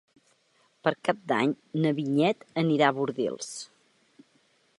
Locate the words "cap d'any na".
1.09-1.91